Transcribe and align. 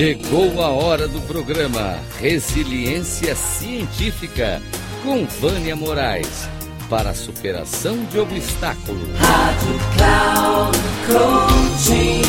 Chegou 0.00 0.62
a 0.62 0.70
hora 0.70 1.06
do 1.06 1.20
programa 1.26 1.98
Resiliência 2.18 3.36
Científica 3.36 4.62
com 5.02 5.26
Vânia 5.26 5.76
Moraes 5.76 6.48
para 6.88 7.10
a 7.10 7.14
superação 7.14 8.02
de 8.06 8.18
obstáculos. 8.18 9.10
Rádio 9.18 9.78
Cloud 9.98 10.78
Coaching. 11.06 12.22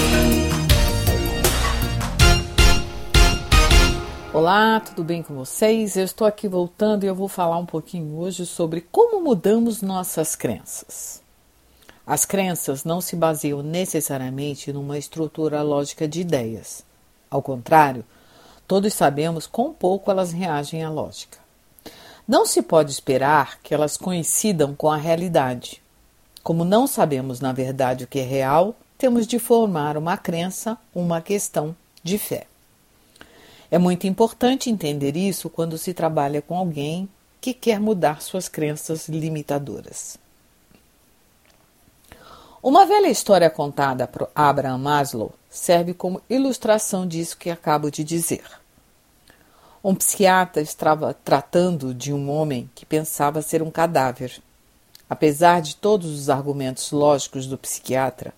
Olá, 4.34 4.82
tudo 4.82 5.06
bem 5.06 5.24
com 5.24 5.34
vocês? 5.34 5.96
Eu 5.96 6.04
estou 6.04 6.28
aqui 6.28 6.50
voltando 6.50 7.06
e 7.06 7.08
eu 7.08 7.16
vou 7.16 7.30
falar 7.30 7.58
um 7.58 7.66
pouquinho 7.66 8.18
hoje 8.18 8.46
sobre 8.46 8.82
como 8.92 9.24
mudamos 9.24 9.82
nossas 9.82 10.36
crenças. 10.36 11.22
As 12.06 12.26
crenças 12.26 12.84
não 12.84 13.00
se 13.00 13.16
baseiam 13.16 13.64
necessariamente 13.64 14.74
numa 14.74 14.98
estrutura 14.98 15.62
lógica 15.62 16.06
de 16.06 16.20
ideias. 16.20 16.91
Ao 17.32 17.42
contrário, 17.42 18.04
todos 18.68 18.94
sabemos 18.94 19.48
quão 19.48 19.74
pouco 19.74 20.12
elas 20.12 20.34
reagem 20.34 20.84
à 20.84 20.90
lógica. 20.90 21.40
Não 22.28 22.46
se 22.46 22.62
pode 22.62 22.92
esperar 22.92 23.60
que 23.64 23.74
elas 23.74 23.96
coincidam 23.96 24.76
com 24.76 24.92
a 24.92 24.98
realidade. 24.98 25.82
Como 26.44 26.66
não 26.66 26.86
sabemos 26.86 27.40
na 27.40 27.54
verdade 27.54 28.04
o 28.04 28.08
que 28.08 28.20
é 28.20 28.24
real, 28.24 28.76
temos 28.98 29.26
de 29.26 29.40
formar 29.40 29.96
uma 29.96 30.18
crença, 30.18 30.78
uma 30.94 31.22
questão 31.22 31.76
de 32.04 32.18
fé. 32.18 32.48
É 33.72 33.78
muito 33.78 34.06
importante 34.06 34.70
entender 34.70 35.16
isso 35.16 35.50
quando 35.50 35.78
se 35.78 35.94
trabalha 35.94 36.42
com 36.42 36.58
alguém 36.58 37.08
que 37.40 37.54
quer 37.54 37.80
mudar 37.80 38.22
suas 38.22 38.50
crenças 38.50 39.08
limitadoras. 39.08 40.18
Uma 42.62 42.86
velha 42.86 43.08
história 43.08 43.50
contada 43.50 44.06
por 44.06 44.30
Abraham 44.36 44.78
Maslow 44.78 45.34
serve 45.52 45.94
como 45.94 46.22
ilustração 46.30 47.06
disso 47.06 47.38
que 47.38 47.50
acabo 47.50 47.92
de 47.92 48.06
dizer. 48.06 48.44
Um 49.84 49.94
psiquiatra 49.94 50.62
estava 50.62 51.14
tratando 51.14 51.94
de 51.94 52.14
um 52.14 52.30
homem 52.32 52.70
que 52.74 52.86
pensava 52.86 53.42
ser 53.42 53.62
um 53.62 53.70
cadáver. 53.70 54.42
Apesar 55.10 55.62
de 55.62 55.76
todos 55.76 56.10
os 56.10 56.30
argumentos 56.30 56.92
lógicos 56.92 57.46
do 57.46 57.58
psiquiatra, 57.58 58.34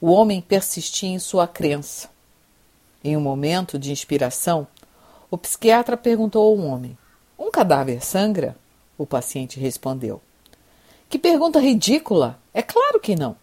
o 0.00 0.10
homem 0.10 0.40
persistia 0.40 1.08
em 1.08 1.20
sua 1.20 1.46
crença. 1.46 2.08
Em 3.04 3.16
um 3.16 3.20
momento 3.20 3.78
de 3.78 3.92
inspiração, 3.92 4.66
o 5.30 5.38
psiquiatra 5.38 5.96
perguntou 5.96 6.42
ao 6.42 6.66
homem: 6.66 6.98
Um 7.38 7.50
cadáver 7.50 8.04
sangra? 8.04 8.56
O 8.98 9.06
paciente 9.06 9.60
respondeu: 9.60 10.20
Que 11.08 11.18
pergunta 11.18 11.60
ridícula! 11.60 12.38
É 12.52 12.62
claro 12.62 12.98
que 12.98 13.14
não. 13.14 13.36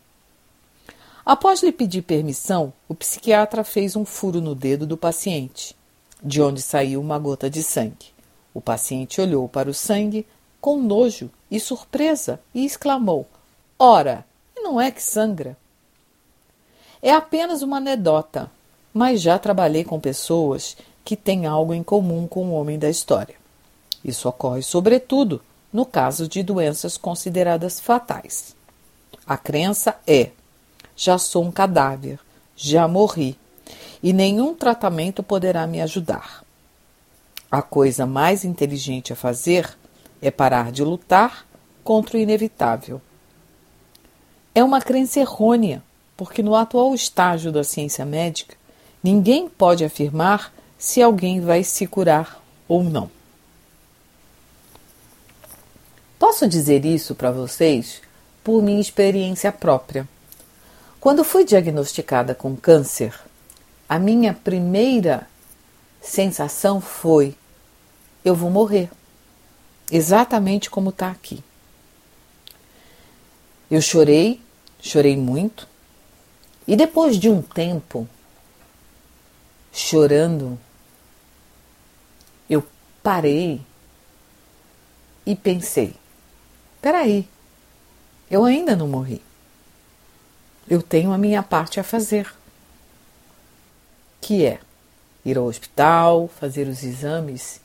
Após 1.25 1.63
lhe 1.63 1.71
pedir 1.71 2.01
permissão, 2.01 2.73
o 2.87 2.93
psiquiatra 2.93 3.63
fez 3.63 3.95
um 3.95 4.03
furo 4.03 4.41
no 4.41 4.53
dedo 4.53 4.85
do 4.85 4.97
paciente, 4.97 5.73
de 6.21 6.41
onde 6.41 6.61
saiu 6.61 6.99
uma 6.99 7.17
gota 7.17 7.49
de 7.49 7.63
sangue. 7.63 8.11
O 8.53 8.59
paciente 8.59 9.21
olhou 9.21 9.47
para 9.47 9.69
o 9.69 9.73
sangue 9.73 10.27
com 10.59 10.81
nojo 10.81 11.29
e 11.49 11.59
surpresa 11.61 12.41
e 12.53 12.65
exclamou: 12.65 13.25
Ora, 13.79 14.25
não 14.55 14.79
é 14.79 14.91
que 14.91 15.01
sangra? 15.01 15.57
É 17.01 17.11
apenas 17.11 17.61
uma 17.61 17.77
anedota, 17.77 18.51
mas 18.93 19.21
já 19.21 19.39
trabalhei 19.39 19.83
com 19.85 19.99
pessoas 19.99 20.75
que 21.05 21.15
têm 21.15 21.45
algo 21.45 21.73
em 21.73 21.83
comum 21.83 22.27
com 22.27 22.47
o 22.47 22.53
homem 22.53 22.77
da 22.77 22.89
história. 22.89 23.35
Isso 24.03 24.27
ocorre, 24.27 24.61
sobretudo, 24.61 25.41
no 25.71 25.85
caso 25.85 26.27
de 26.27 26.43
doenças 26.43 26.97
consideradas 26.97 27.79
fatais. 27.79 28.55
A 29.25 29.37
crença 29.37 29.97
é 30.05 30.31
já 30.95 31.17
sou 31.17 31.43
um 31.43 31.51
cadáver, 31.51 32.19
já 32.55 32.87
morri, 32.87 33.37
e 34.01 34.13
nenhum 34.13 34.53
tratamento 34.53 35.23
poderá 35.23 35.65
me 35.65 35.81
ajudar. 35.81 36.43
A 37.49 37.61
coisa 37.61 38.05
mais 38.05 38.43
inteligente 38.43 39.13
a 39.13 39.15
fazer 39.15 39.77
é 40.21 40.31
parar 40.31 40.71
de 40.71 40.83
lutar 40.83 41.45
contra 41.83 42.17
o 42.17 42.19
inevitável. 42.19 43.01
É 44.55 44.63
uma 44.63 44.81
crença 44.81 45.19
errônea, 45.19 45.83
porque 46.15 46.43
no 46.43 46.55
atual 46.55 46.93
estágio 46.93 47.51
da 47.51 47.63
ciência 47.63 48.05
médica, 48.05 48.55
ninguém 49.03 49.49
pode 49.49 49.83
afirmar 49.83 50.53
se 50.77 51.01
alguém 51.01 51.41
vai 51.41 51.63
se 51.63 51.87
curar 51.87 52.41
ou 52.67 52.83
não. 52.83 53.09
Posso 56.19 56.47
dizer 56.47 56.85
isso 56.85 57.13
para 57.13 57.31
vocês 57.31 58.01
por 58.43 58.61
minha 58.61 58.79
experiência 58.79 59.51
própria. 59.51 60.07
Quando 61.03 61.21
fui 61.25 61.43
diagnosticada 61.43 62.33
com 62.33 62.55
câncer, 62.55 63.13
a 63.89 63.99
minha 63.99 64.33
primeira 64.33 65.27
sensação 66.01 66.79
foi: 66.79 67.35
eu 68.23 68.33
vou 68.33 68.49
morrer. 68.49 68.89
Exatamente 69.91 70.69
como 70.69 70.91
está 70.91 71.11
aqui. 71.11 71.43
Eu 73.69 73.81
chorei, 73.81 74.41
chorei 74.79 75.17
muito, 75.17 75.67
e 76.65 76.73
depois 76.73 77.19
de 77.19 77.27
um 77.27 77.41
tempo 77.41 78.07
chorando, 79.73 80.57
eu 82.49 82.65
parei 83.03 83.59
e 85.25 85.35
pensei: 85.35 85.97
peraí, 86.81 87.27
eu 88.31 88.45
ainda 88.45 88.73
não 88.73 88.87
morri. 88.87 89.21
Eu 90.67 90.81
tenho 90.81 91.11
a 91.11 91.17
minha 91.17 91.43
parte 91.43 91.79
a 91.79 91.83
fazer, 91.83 92.33
que 94.21 94.45
é 94.45 94.59
ir 95.25 95.37
ao 95.37 95.45
hospital, 95.45 96.27
fazer 96.27 96.67
os 96.67 96.83
exames 96.83 97.59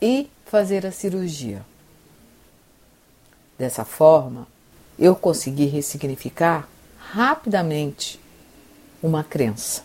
e 0.00 0.30
fazer 0.44 0.86
a 0.86 0.92
cirurgia. 0.92 1.64
Dessa 3.58 3.84
forma, 3.84 4.46
eu 4.98 5.16
consegui 5.16 5.66
ressignificar 5.66 6.68
rapidamente 6.98 8.20
uma 9.02 9.22
crença. 9.22 9.82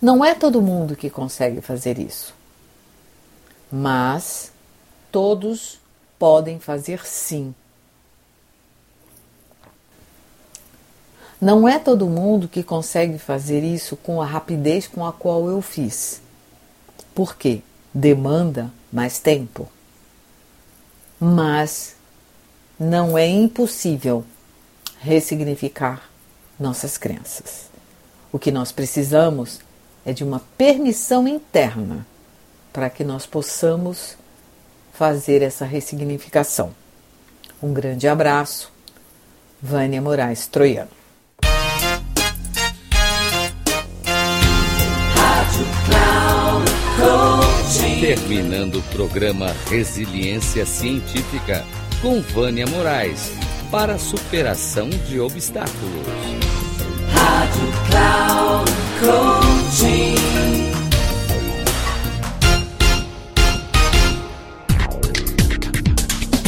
Não 0.00 0.24
é 0.24 0.34
todo 0.34 0.60
mundo 0.60 0.96
que 0.96 1.08
consegue 1.08 1.60
fazer 1.60 1.98
isso, 1.98 2.34
mas 3.70 4.52
todos 5.10 5.80
podem 6.18 6.58
fazer 6.58 7.06
sim. 7.06 7.54
Não 11.42 11.68
é 11.68 11.76
todo 11.76 12.06
mundo 12.06 12.46
que 12.46 12.62
consegue 12.62 13.18
fazer 13.18 13.64
isso 13.64 13.96
com 13.96 14.22
a 14.22 14.24
rapidez 14.24 14.86
com 14.86 15.04
a 15.04 15.12
qual 15.12 15.48
eu 15.48 15.60
fiz. 15.60 16.22
Por 17.12 17.34
quê? 17.34 17.62
Demanda 17.92 18.70
mais 18.92 19.18
tempo. 19.18 19.68
Mas 21.18 21.96
não 22.78 23.18
é 23.18 23.26
impossível 23.26 24.24
ressignificar 25.00 26.08
nossas 26.60 26.96
crenças. 26.96 27.68
O 28.30 28.38
que 28.38 28.52
nós 28.52 28.70
precisamos 28.70 29.58
é 30.06 30.12
de 30.12 30.22
uma 30.22 30.40
permissão 30.56 31.26
interna 31.26 32.06
para 32.72 32.88
que 32.88 33.02
nós 33.02 33.26
possamos 33.26 34.16
fazer 34.92 35.42
essa 35.42 35.64
ressignificação. 35.64 36.72
Um 37.60 37.72
grande 37.72 38.06
abraço, 38.06 38.72
Vânia 39.60 40.00
Moraes 40.00 40.46
Troiano. 40.46 41.01
Terminando 48.02 48.80
o 48.80 48.82
programa 48.82 49.54
Resiliência 49.70 50.66
Científica 50.66 51.64
com 52.00 52.20
Vânia 52.20 52.66
Moraes 52.66 53.30
para 53.70 53.96
superação 53.96 54.90
de 54.90 55.20
obstáculos. 55.20 56.04
Rádio 57.12 57.68
Cloud. 58.98 59.44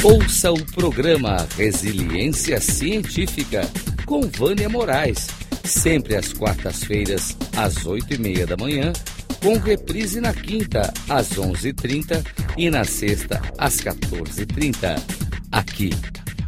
Ouça 0.03 0.51
o 0.51 0.61
programa 0.73 1.47
Resiliência 1.57 2.61
Científica 2.61 3.71
com 4.05 4.23
Vânia 4.23 4.69
Moraes, 4.69 5.29
sempre 5.63 6.17
às 6.17 6.33
quartas-feiras, 6.33 7.37
às 7.57 7.87
oito 7.87 8.13
e 8.13 8.19
meia 8.19 8.45
da 8.45 8.57
manhã 8.57 8.93
com 9.45 9.59
reprise 9.59 10.21
na 10.23 10.33
quinta, 10.33 10.91
às 11.07 11.35
11h30 11.35 12.25
e 12.57 12.71
na 12.71 12.83
sexta, 12.83 13.43
às 13.59 13.77
14h30. 13.77 14.99
Aqui, 15.53 15.91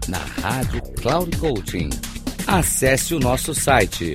na 0.08 0.16
Rádio 0.16 0.80
Cloud 1.02 1.36
Coaching. 1.36 1.90
Acesse 2.46 3.14
o 3.14 3.20
nosso 3.20 3.54
site 3.54 4.14